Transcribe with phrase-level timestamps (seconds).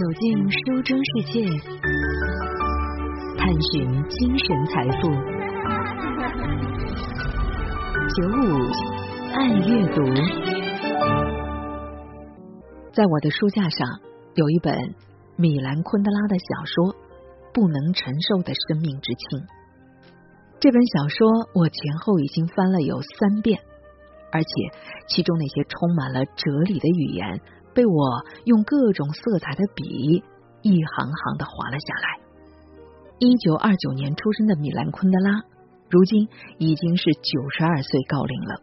[0.00, 1.44] 走进书中世界，
[3.36, 5.10] 探寻精神财富。
[8.16, 8.40] 九五
[9.34, 10.02] 爱阅读，
[12.94, 13.86] 在我的书架上
[14.36, 14.74] 有一本
[15.36, 16.94] 米兰昆德拉的小说
[17.52, 19.38] 《不能承受的生命之轻》。
[20.60, 23.60] 这本小说我前后已经翻了有三遍，
[24.32, 24.48] 而且
[25.08, 27.38] 其中那些充满了哲理的语言。
[27.74, 30.22] 被我用各种色彩的笔
[30.62, 32.20] 一行行的划了下来。
[33.18, 35.42] 一九二九年出生的米兰昆德拉，
[35.90, 38.62] 如今已经是九十二岁高龄了。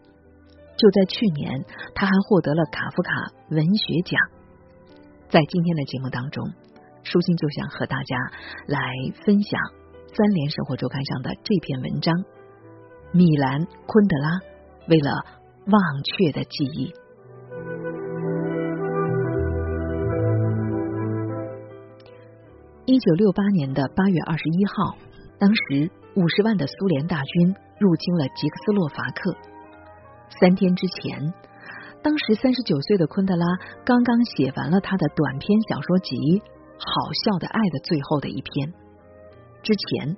[0.77, 3.11] 就在去年，他还获得了卡夫卡
[3.49, 4.19] 文学奖。
[5.29, 6.53] 在今天的节目当中，
[7.03, 8.15] 舒心就想和大家
[8.67, 8.79] 来
[9.25, 9.59] 分享
[10.15, 12.13] 《三联生活周刊》上的这篇文章：
[13.11, 14.39] 米兰昆德拉
[14.87, 15.11] 为了
[15.65, 16.93] 忘却的记忆。
[22.89, 24.95] 一九六八年的八月二十一号，
[25.37, 29.35] 当时五十万的苏联大军入侵了捷克斯洛伐克。
[30.39, 31.33] 三天之前，
[32.01, 33.45] 当时三十九岁的昆德拉
[33.83, 36.15] 刚刚写完了他的短篇小说集
[36.79, 38.71] 《好笑的爱》的最后的一篇。
[39.63, 40.15] 之前，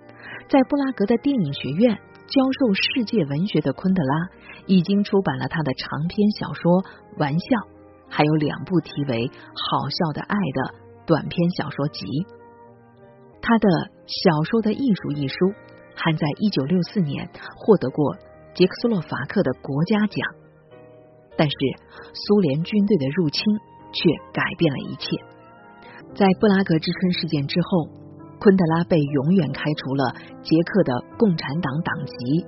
[0.48, 1.98] 在布拉格的电影学院
[2.30, 4.30] 教授世界文学的昆德拉，
[4.68, 6.84] 已经出版了他的长篇小说
[7.18, 7.42] 《玩笑》，
[8.14, 10.78] 还有两部题为《好笑的爱》的
[11.10, 12.06] 短篇小说集。
[13.42, 13.68] 他的
[14.06, 15.36] 小说的艺术一书
[15.96, 18.16] 还在一九六四年获得过
[18.54, 20.18] 捷克斯洛伐克的国家奖，
[21.38, 21.56] 但是
[22.14, 23.44] 苏联军队的入侵
[23.92, 25.18] 却改变了一切。
[26.16, 27.88] 在布拉格之春事件之后，
[28.40, 32.46] 昆德拉被永远开除了捷克的共产党党籍，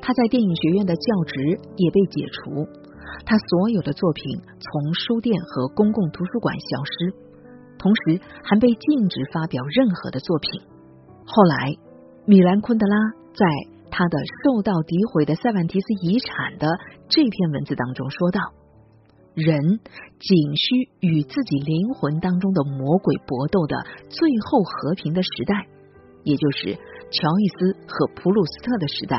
[0.00, 2.66] 他在电影学院的教职也被解除，
[3.26, 7.21] 他所有的作品从书店和公共图书馆消失。
[7.82, 10.62] 同时还被禁止发表任何的作品。
[11.26, 11.74] 后来，
[12.26, 12.96] 米兰昆德拉
[13.34, 13.42] 在
[13.90, 16.70] 他的受到诋毁的塞万提斯遗产的
[17.10, 18.40] 这篇文字当中说道
[19.34, 19.58] ：“人
[20.22, 23.74] 仅需与自己灵魂当中的魔鬼搏斗的
[24.08, 25.66] 最后和平的时代，
[26.22, 26.78] 也就是
[27.10, 29.18] 乔伊斯和普鲁斯特的时代，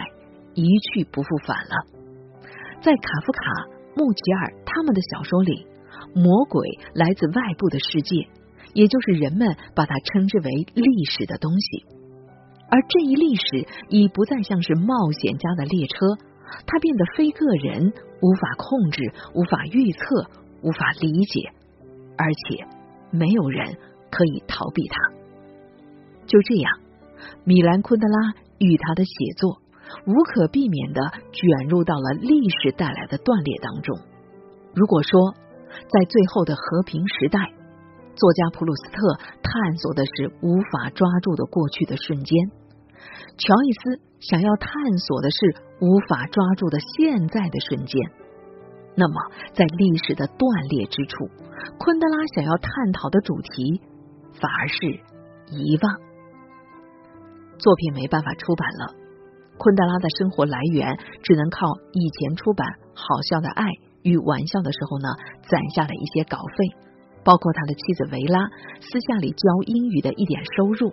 [0.55, 1.75] 一去不复返了。”
[2.79, 3.39] 在卡夫卡、
[3.95, 5.67] 穆吉尔他们的小说里，
[6.15, 8.27] 魔鬼来自外部的世界。
[8.73, 11.85] 也就是人们把它称之为历史的东西，
[12.69, 15.95] 而这一历史已不再像是冒险家的列车，
[16.65, 19.99] 它变得非个人无法控制、无法预测、
[20.61, 21.51] 无法理解，
[22.17, 22.65] 而且
[23.11, 23.77] 没有人
[24.09, 24.97] 可以逃避它。
[26.25, 26.79] 就这样，
[27.43, 29.59] 米兰昆德拉与他的写作
[30.07, 31.01] 无可避免的
[31.31, 33.99] 卷入到了历史带来的断裂当中。
[34.73, 35.33] 如果说
[35.89, 37.39] 在最后的和平时代，
[38.15, 38.97] 作家普鲁斯特
[39.41, 42.37] 探索的是无法抓住的过去的瞬间，
[43.37, 45.37] 乔伊斯想要探索的是
[45.81, 47.99] 无法抓住的现在的瞬间。
[48.95, 49.15] 那么，
[49.53, 51.25] 在历史的断裂之处，
[51.79, 53.81] 昆德拉想要探讨的主题
[54.39, 54.77] 反而是
[55.49, 55.97] 遗忘。
[57.57, 58.93] 作品没办法出版了，
[59.57, 63.65] 昆德拉的生活来源只能靠以前出版《好笑的爱
[64.03, 65.09] 与玩笑》的时候呢
[65.49, 66.92] 攒下的一些稿费。
[67.23, 68.39] 包括他的妻子维拉
[68.81, 70.91] 私下里教英语的一点收入，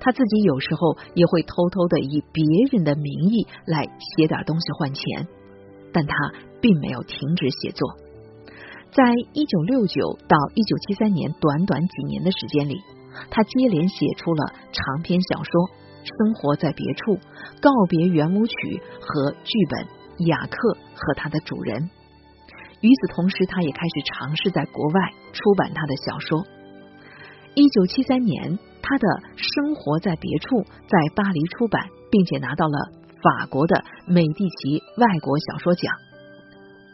[0.00, 5.26] 他自己有时候也会偷偷的以别人的名义来写点东西换钱，
[5.92, 6.14] 但他
[6.60, 7.96] 并没有停止写作。
[8.92, 9.02] 在
[9.34, 12.80] 一九六九到一九七三年短短几年的时间里，
[13.30, 15.52] 他接连写出了长篇小说
[16.04, 17.16] 《生活在别处》
[17.60, 18.54] 《告别圆舞曲》
[19.00, 19.84] 和剧本
[20.28, 21.82] 《雅克和他的主人》。
[22.80, 25.00] 与此同时，他也开始尝试在国外
[25.32, 26.44] 出版他的小说。
[27.54, 32.76] 一九七三年，他的《生活在别处》在巴黎出版，并且拿到了
[33.22, 35.94] 法国的美第奇外国小说奖。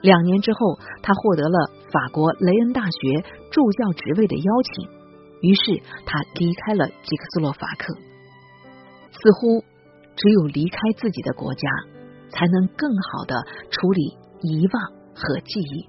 [0.03, 1.59] 两年之后，他获得了
[1.91, 4.89] 法国雷恩大学助教职位的邀请，
[5.43, 7.95] 于是他离开了捷克斯洛伐克。
[9.11, 9.65] 似乎
[10.15, 11.69] 只有离开自己的国家，
[12.31, 13.35] 才能更好的
[13.71, 15.02] 处理遗忘。
[15.15, 15.87] 和记忆。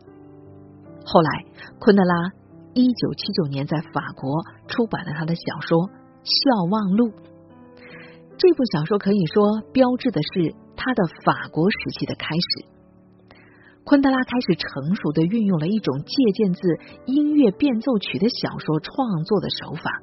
[1.06, 1.46] 后来，
[1.80, 2.32] 昆德拉
[2.74, 5.78] 一九七九年在法国出版了他的小说
[6.24, 7.10] 《笑忘录》。
[8.38, 12.66] 这部小说可以说标志的是他的法国时期的开始。
[13.84, 16.62] 昆德拉开始成熟的运用了一种借鉴自
[17.06, 20.02] 音乐变奏曲的小说创作的手法。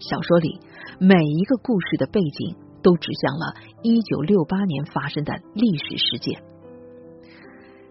[0.00, 0.60] 小说里
[0.98, 6.42] 每一个故事的背景都指向了一九六八年发生的历史事件。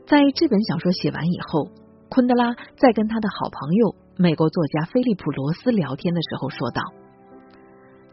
[0.07, 1.67] 在这本小说写完以后，
[2.07, 6.81] 昆德拉在跟他的好朋友美国作家菲利普·罗斯聊天的时候说道：“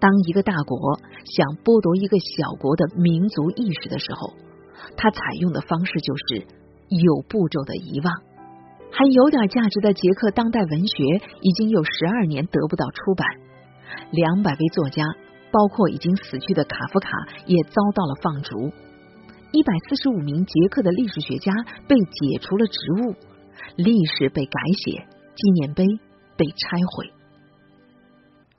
[0.02, 4.34] 当一个大国想剥夺一个小国的民族意识的时候，
[4.98, 6.42] 他采用的方式就是
[6.90, 8.10] 有步骤的遗忘。
[8.90, 13.22] 还有点价值的捷克当代文学已经有十二年得不到出版，
[14.10, 15.06] 两百位作家，
[15.54, 17.10] 包括已经死去的卡夫卡，
[17.46, 18.74] 也遭到了放逐。
[19.54, 21.52] 一百四十五名捷克的历史学家
[21.86, 23.14] 被解除了职务，
[23.76, 25.06] 历史被改写，
[25.36, 25.86] 纪念碑
[26.36, 27.12] 被拆毁。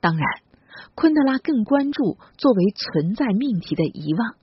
[0.00, 0.26] 当然，
[0.94, 4.36] 昆德拉更关注作为存在命题的遗忘。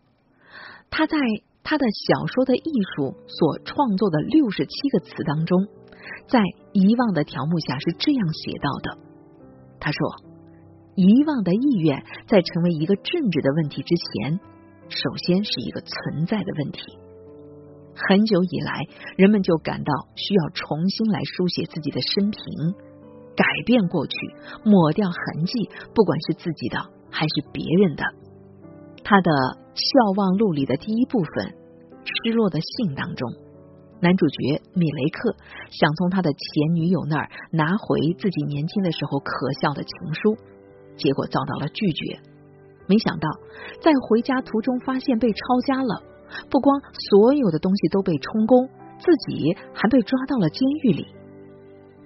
[0.91, 1.17] 他在
[1.63, 5.65] 他的小说的艺术所创作的六十七个词当中，
[6.27, 6.39] 在
[6.71, 8.97] 遗忘的条目下是这样写到的：
[9.79, 10.29] 他说，
[10.93, 14.52] 遗忘的意愿在成为一个政治的问题之前。
[14.89, 16.81] 首先是一个存在的问题。
[17.95, 18.81] 很久以来，
[19.17, 22.73] 人们就感到需要重新来书写自己的生平，
[23.35, 24.15] 改变过去，
[24.65, 26.79] 抹掉痕迹，不管是自己的
[27.11, 28.03] 还是别人的。
[29.03, 29.31] 他的
[29.75, 31.29] 《笑忘录》里的第一部分
[32.03, 33.29] 《失落的信》当中，
[34.01, 35.35] 男主角米雷克
[35.69, 39.31] 想从他的前女友那儿拿回自己年轻的时候可
[39.61, 40.35] 笑的情书，
[40.97, 42.19] 结果遭到了拒绝。
[42.87, 43.29] 没想到，
[43.81, 46.03] 在回家途中发现被抄家了，
[46.49, 46.81] 不光
[47.11, 48.67] 所有的东西都被充公，
[48.99, 51.07] 自己还被抓到了监狱里。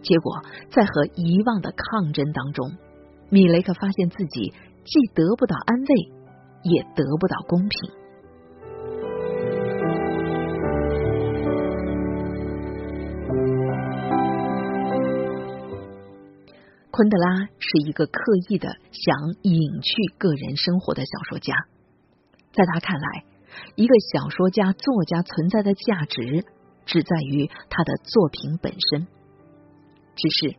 [0.01, 2.71] 结果，在和遗忘的抗争当中，
[3.29, 4.53] 米雷克发现自己
[4.85, 5.95] 既得不到安慰，
[6.63, 7.91] 也得不到公平。
[16.97, 21.53] 昆德拉是一个刻意的想隐去个人生活的小说家，
[22.51, 23.23] 在他看来，
[23.75, 26.43] 一个小说家、作家存在的价值
[26.87, 29.05] 只在于他的作品本身。
[30.15, 30.55] 只是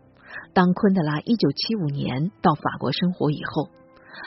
[0.55, 3.70] 当昆德拉一九七五年到法国生活以后，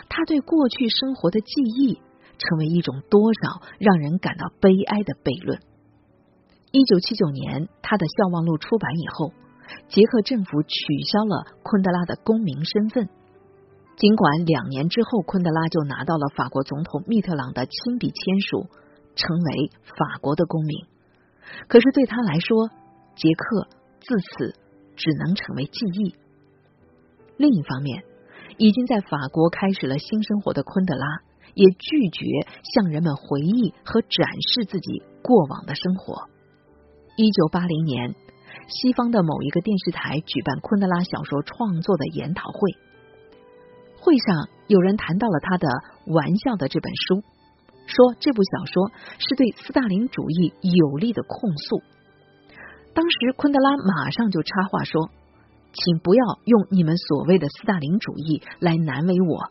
[0.10, 1.94] 他对过去生活的记忆
[2.38, 5.62] 成为一种多少让人感到悲哀的悖论。
[6.72, 9.32] 一九七九年，他的《笑忘录》出版以后。
[9.88, 10.78] 捷克政府取
[11.12, 13.10] 消了昆德拉的公民身份，
[13.98, 18.68] 尽管两年之后昆德拉就拿到了法国总统密特朗的亲笔签署，
[19.16, 20.86] 成为法国的公民，
[21.68, 22.70] 可是对他来说，
[23.16, 23.68] 捷克
[24.00, 24.56] 自此
[24.96, 26.16] 只能成为记忆。
[27.38, 28.04] 另一方面，
[28.58, 31.06] 已经在法国开始了新生活的昆德拉，
[31.54, 32.26] 也拒绝
[32.64, 36.30] 向人们回忆和展示自己过往的生活。
[37.18, 38.16] 一九八零年。
[38.68, 42.72] 西方的某一个电视台举办昆德拉小说创作的研讨会，
[44.00, 45.68] 会上有人谈到了他的
[46.14, 47.24] 《玩笑》的这本书，
[47.88, 51.82] 说这部小说是对斯大林主义有力的控诉。
[52.94, 55.10] 当时昆德拉马上就插话说
[55.72, 59.48] ：“请不要用你们所谓的斯大林主义来难为我，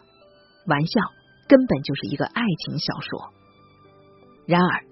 [0.66, 1.00] 玩笑
[1.48, 3.32] 根本就是一个爱情小说。”
[4.46, 4.84] 然而，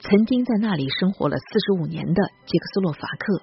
[0.00, 3.42] 曾经在那里生活了四十五年的捷克斯洛伐克。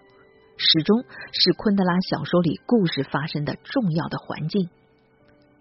[0.57, 1.03] 始终
[1.33, 4.69] 是昆德拉小说里故事发生的重要的环境。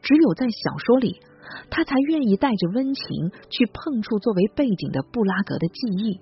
[0.02, 1.20] 只有在小说里，
[1.68, 6.20] 他才愿意带着温情去碰触作为背景的布拉格的记忆，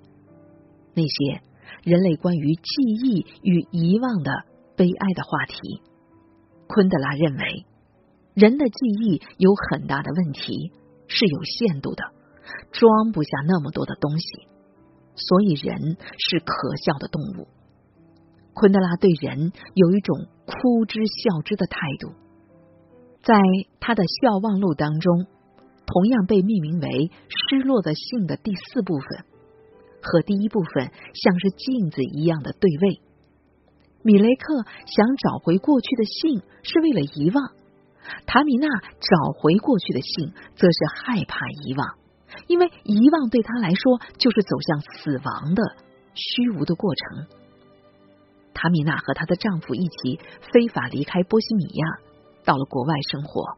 [0.95, 1.43] 那些
[1.83, 2.71] 人类关于记
[3.03, 4.31] 忆与遗忘的
[4.75, 5.83] 悲哀的话题。
[6.65, 7.65] 昆德拉认为，
[8.33, 10.71] 人的记忆有很大的问题，
[11.07, 12.03] 是有限度的，
[12.71, 14.47] 装不下那么多的东西，
[15.27, 17.47] 所以人是可笑的动物。
[18.53, 22.13] 昆德拉对人有一种哭之笑之的态度，
[23.23, 23.33] 在
[23.79, 25.25] 他的《笑忘录》当中，
[25.85, 26.87] 同样被命名为
[27.29, 29.25] 《失落的信》的第四部分，
[30.01, 33.01] 和第一部分像是镜子一样的对位。
[34.03, 37.55] 米雷克想找回过去的信，是为了遗忘；
[38.27, 38.67] 塔米娜
[38.99, 41.87] 找回过去的信，则是害怕遗忘，
[42.47, 45.63] 因为遗忘对他来说就是走向死亡的
[46.13, 47.27] 虚无的过程。
[48.53, 50.19] 塔米娜和她的丈夫一起
[50.53, 51.87] 非法离开波西米亚，
[52.45, 53.57] 到了国外生活。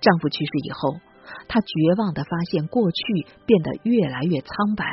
[0.00, 1.00] 丈夫去世以后，
[1.48, 4.86] 她绝望的发现过去变得越来越苍白，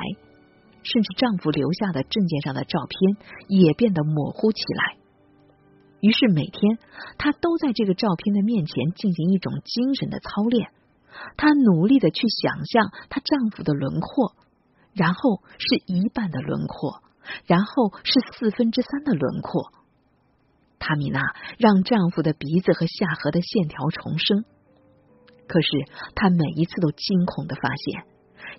[0.84, 3.18] 甚至丈夫留下的证件上的照片
[3.48, 4.98] 也变得模糊起来。
[6.02, 6.78] 于是每天，
[7.18, 10.70] 她都在这个照片的面前进行一种精神的操练。
[11.38, 14.36] 她努力的去想象她丈夫的轮廓，
[14.94, 17.02] 然后是一半的轮廓。
[17.46, 19.74] 然后是四分之三的轮廓。
[20.80, 21.20] 塔米娜
[21.58, 24.46] 让丈夫的鼻子和下颌的线条重生，
[25.46, 25.68] 可是
[26.16, 28.06] 她每一次都惊恐的发现，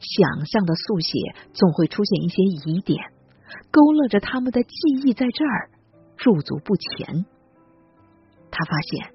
[0.03, 1.19] 想象的速写
[1.55, 3.11] 总会出现一些疑点，
[3.71, 4.71] 勾勒着他们的记
[5.03, 5.71] 忆在这儿
[6.19, 7.25] 驻足不前。
[8.51, 9.15] 她发现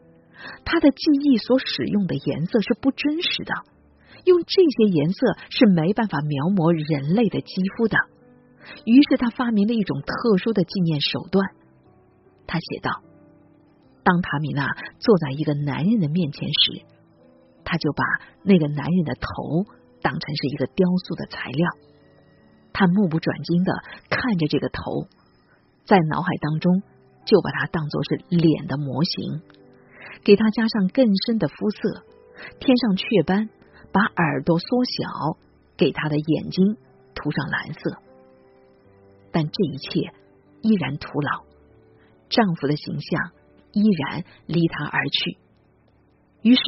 [0.65, 3.53] 他的记忆所使用的颜色是不真实的，
[4.25, 7.97] 用这些颜色是没办法描摹人类的肌肤的。
[8.85, 11.45] 于是他发明了一种特殊的纪念手段。
[12.47, 13.03] 他写道
[14.03, 14.67] ：“当塔米娜
[14.99, 16.85] 坐在一个男人的面前时，
[17.63, 18.03] 他就把
[18.43, 19.65] 那个男人的头
[20.01, 21.67] 当成是一个雕塑的材料。
[22.73, 23.71] 他目不转睛的
[24.09, 25.07] 看着这个头，
[25.85, 26.81] 在脑海当中
[27.25, 29.41] 就把它当作是脸的模型，
[30.23, 32.03] 给他加上更深的肤色，
[32.59, 33.49] 添上雀斑，
[33.91, 35.37] 把耳朵缩小，
[35.77, 36.77] 给他的眼睛
[37.15, 37.97] 涂上蓝色。
[39.31, 40.13] 但这一切
[40.61, 41.43] 依然徒劳。”
[42.29, 43.31] 丈夫的形象
[43.73, 45.37] 依然离她而去，
[46.41, 46.61] 于是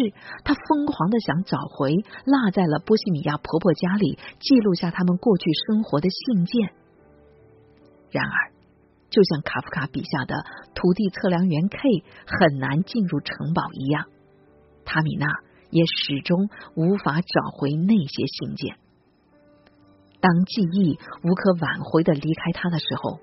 [0.43, 1.89] 她疯狂的想找回
[2.24, 6.69] 落在了波西米亚婆婆家里记录下他们过去生活的信件。
[8.12, 8.51] 然而，
[9.15, 10.43] 就像卡夫卡笔下的
[10.75, 11.77] 土地测量员 K
[12.27, 14.07] 很难进入城堡一样，
[14.84, 15.27] 塔米娜
[15.69, 18.75] 也始终无法找回那些信件。
[20.19, 23.22] 当记忆无可挽回的离开他的时候。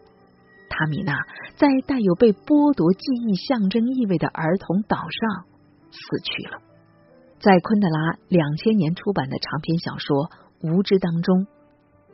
[0.74, 1.12] 塔米娜
[1.56, 5.44] 在带有被剥夺记忆象征意味的儿童岛上
[5.90, 6.62] 死去了。
[7.40, 10.30] 在昆德拉两千年出版的长篇小说
[10.62, 11.46] 《无知》当中，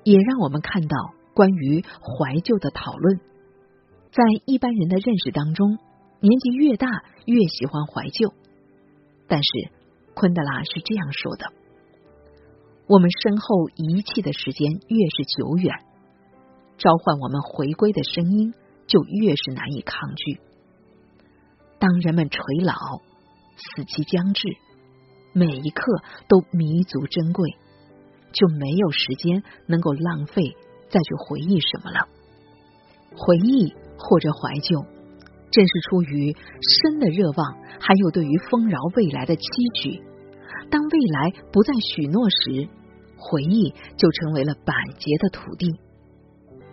[0.02, 3.20] 也让我们看到关于怀旧的讨论。
[4.10, 5.78] 在一般人的认识当中，
[6.20, 6.88] 年纪越大
[7.26, 8.32] 越喜欢怀旧，
[9.28, 9.50] 但是
[10.14, 11.52] 昆德拉是这样说的：
[12.88, 15.74] 我们身后遗弃的时间越是久远。
[16.78, 18.54] 召唤我们回归的声音
[18.86, 20.40] 就越是难以抗拒。
[21.78, 22.74] 当人们垂老、
[23.56, 24.48] 死期将至，
[25.32, 25.84] 每一刻
[26.28, 27.50] 都弥足珍贵，
[28.32, 30.56] 就没有时间能够浪费
[30.88, 32.08] 再去回忆什么了。
[33.16, 34.80] 回忆或者怀旧，
[35.50, 36.34] 正是出于
[36.82, 39.44] 深的热望，还有对于丰饶未来的期
[39.82, 40.00] 许。
[40.70, 42.68] 当未来不再许诺时，
[43.16, 45.72] 回忆就成为了板结的土地。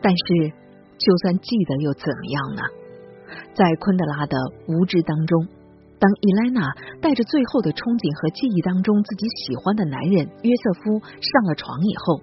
[0.01, 0.53] 但是，
[0.98, 2.62] 就算记得又怎么样呢？
[3.53, 5.48] 在昆德拉的无知当中，
[5.98, 6.62] 当伊莱娜
[7.01, 12.22] 带着最后的憧憬和记忆当中自己喜欢的男人约瑟夫上了床以后，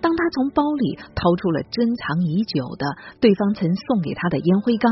[0.00, 2.86] 当他从包里掏出了珍藏已久的
[3.20, 4.90] 对方曾送给他的烟灰缸，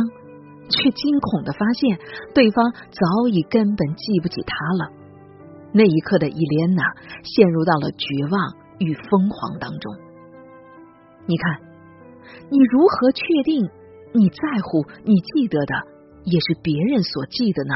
[0.69, 1.99] 却惊恐的发现
[2.35, 4.93] 对方早已根本记不起他了。
[5.73, 6.83] 那一刻的伊莲娜
[7.23, 9.95] 陷入到了绝望与疯狂当中。
[11.27, 11.67] 你看。
[12.51, 13.69] 你如何确定
[14.13, 15.75] 你在乎、你记得的
[16.25, 17.75] 也是别人所记的呢？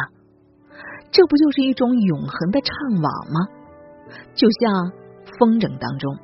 [1.13, 3.49] 这不就是一种永恒的怅惘吗？
[4.35, 4.93] 就像
[5.39, 6.17] 风筝当中，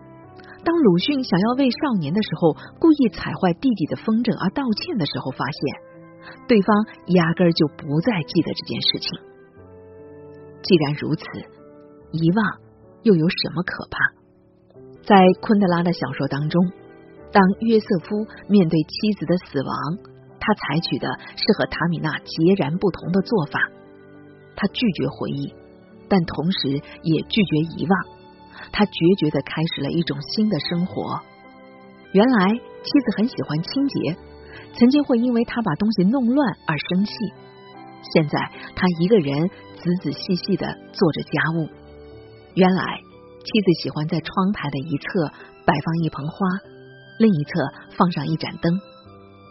[0.67, 5.63] 当鲁迅想要为少年的时候，故意踩坏弟弟的风筝而道歉的时候，发现
[6.51, 6.75] 对方
[7.15, 9.15] 压根儿就不再记得这件事情。
[10.67, 11.23] 既然如此，
[12.11, 12.43] 遗忘
[13.07, 13.95] 又有什么可怕？
[15.07, 16.59] 在昆德拉的小说当中。
[17.31, 19.99] 当约瑟夫面对妻子的死亡，
[20.41, 21.07] 他采取的
[21.37, 23.71] 是和塔米娜截然不同的做法。
[24.57, 25.55] 他拒绝回忆，
[26.09, 28.16] 但同时也拒绝遗忘。
[28.73, 31.21] 他决绝的开始了一种新的生活。
[32.13, 34.17] 原来妻子很喜欢清洁，
[34.75, 37.13] 曾经会因为他把东西弄乱而生气。
[38.15, 38.39] 现在
[38.75, 41.69] 他一个人仔仔细细的做着家务。
[42.55, 43.01] 原来
[43.45, 45.33] 妻子喜欢在窗台的一侧
[45.67, 46.37] 摆放一盆花。
[47.19, 47.51] 另一侧
[47.97, 48.79] 放上一盏灯，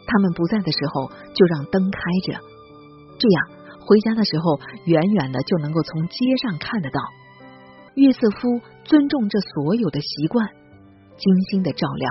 [0.05, 2.39] 他们不在的时候就让灯开着，
[3.17, 3.49] 这样
[3.87, 6.99] 回家的时候远远的就能够从街上看得到。
[7.95, 10.47] 约瑟夫尊重这所有的习惯，
[11.17, 12.09] 精心的照料，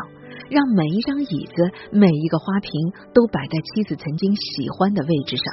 [0.50, 2.70] 让每一张椅子、每一个花瓶
[3.14, 5.46] 都摆在妻子曾经喜欢的位置上。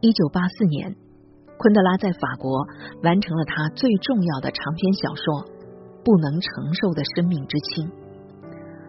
[0.00, 0.96] 一九八四年。
[1.56, 2.66] 昆德拉在法国
[3.04, 5.22] 完成了他最重要的长篇小说
[6.04, 7.86] 《不能承受的生命之轻》。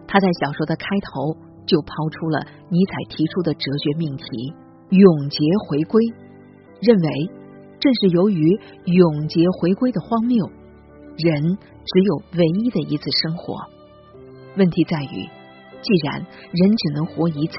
[0.08, 4.26] 他在小说的开头就抛出了尼采提出的哲学命题
[4.90, 6.02] “永劫回归”，
[6.80, 7.30] 认为
[7.78, 10.46] 正是由于永劫回归的荒谬，
[11.16, 13.54] 人只有唯一的一次生活。
[14.56, 15.28] 问题在于，
[15.82, 17.56] 既然人只能活一次，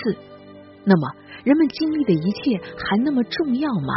[0.84, 3.94] 那么人们经历的一切还那么重要吗？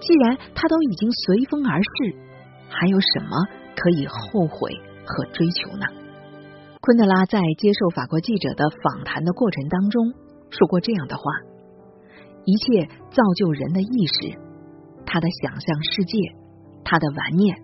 [0.00, 2.16] 既然他都已经随风而逝，
[2.68, 3.36] 还有什么
[3.76, 4.70] 可以后悔
[5.04, 5.86] 和追求呢？
[6.80, 10.12] 昆德拉在接受法国记者的访谈的过程当中
[10.50, 11.22] 说过这样的话：
[12.44, 14.38] 一切造就人的意识，
[15.06, 16.18] 他的想象世界，
[16.84, 17.56] 他的玩念，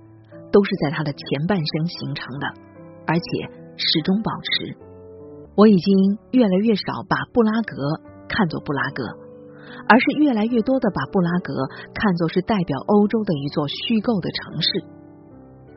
[0.51, 2.47] 都是在他的前半生形成的，
[3.07, 3.25] 而且
[3.77, 4.77] 始终保持。
[5.57, 7.75] 我已经越来越少把布拉格
[8.29, 9.05] 看作布拉格，
[9.89, 11.53] 而是越来越多的把布拉格
[11.93, 14.71] 看作是代表欧洲的一座虚构的城市。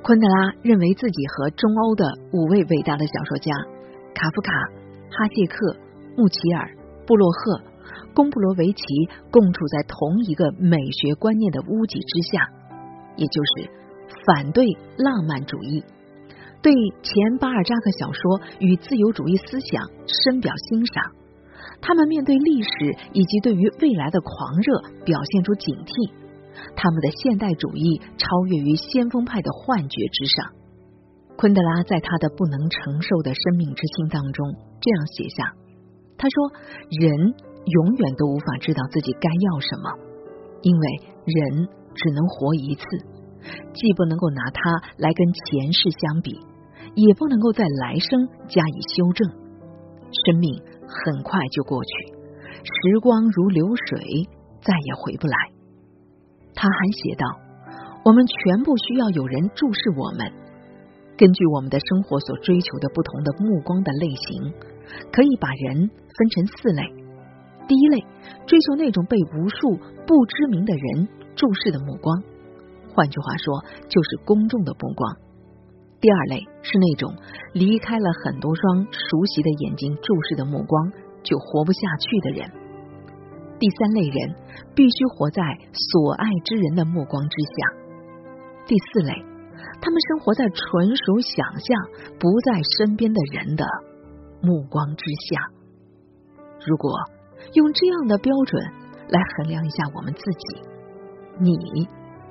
[0.04, 3.52] 昆德拉认为自己和中欧的五位伟大的小说家
[4.14, 4.52] 卡夫卡、
[5.10, 5.76] 哈谢克、
[6.16, 6.76] 穆齐尔、
[7.08, 7.62] 布洛赫、
[8.14, 8.84] 贡布罗维奇
[9.32, 12.50] 共处在同一个美学观念的屋脊之下，
[13.16, 13.70] 也就是
[14.26, 14.66] 反对
[14.98, 15.84] 浪漫主义。
[16.62, 21.12] 对前巴尔扎克小说与自由主义思想深表欣赏，
[21.82, 22.70] 他们面对历史
[23.12, 26.12] 以及对于未来的狂热表现出警惕，
[26.76, 30.54] 他们的现代主义超越于先锋派的幻觉之上。
[31.36, 35.52] 昆德拉在他的不能承受的生命之轻当中这样写下
[36.16, 36.36] ：“他说，
[36.94, 37.34] 人
[37.66, 39.90] 永远都无法知道自己该要什么，
[40.62, 40.86] 因为
[41.26, 42.84] 人只能活一次，
[43.74, 46.40] 既不能够拿它来跟前世相比。”
[46.96, 51.90] 也不能够在来生加以修正，生命很快就过去，
[52.62, 54.28] 时光如流水，
[54.62, 55.36] 再也回不来。
[56.54, 57.26] 他还写道
[58.06, 60.32] ：“我们全部需要有人注视我们，
[61.18, 64.54] 根据我们的生活所追求的不同的目光的类型，
[65.12, 67.03] 可以把人分成四类。
[67.68, 68.06] 第一类，
[68.46, 72.22] 追求那种被无数不知名的人注视的目光，
[72.94, 75.18] 换句话说，就是公众的目光。”
[76.02, 77.16] 第二类是那种
[77.54, 80.92] 离开了很多双熟悉的眼睛注视的目光
[81.24, 82.52] 就活不下去的人。
[83.58, 84.36] 第三类人
[84.76, 85.42] 必须活在
[85.72, 87.56] 所爱之人的目光之下。
[88.68, 89.14] 第四类，
[89.80, 91.78] 他们生活在纯属想象、
[92.20, 93.64] 不在身边的人的
[94.42, 95.48] 目光之下。
[96.68, 96.92] 如果
[97.52, 98.64] 用这样的标准
[99.10, 100.62] 来衡量一下我们自己，
[101.40, 101.54] 你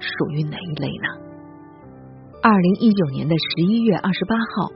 [0.00, 1.08] 属于哪一类呢？
[2.42, 4.72] 二零一九年的十一月二十八号，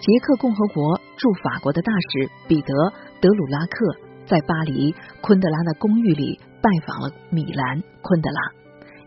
[0.00, 2.74] 捷克共和国驻法国的大使彼得·
[3.20, 8.40] 德鲁拉克在巴黎昆德拉的公寓里拜访了米兰昆德拉，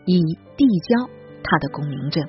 [0.04, 0.18] 以
[0.56, 1.06] 递交
[1.44, 2.26] 他的公民证。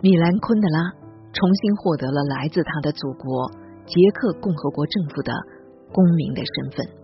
[0.00, 0.92] 米兰昆德拉
[1.32, 3.50] 重新获得了来自他的祖国
[3.86, 5.32] 捷克共和国政府的
[5.90, 7.01] 公民的身份。